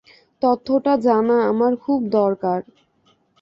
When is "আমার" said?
1.51-1.73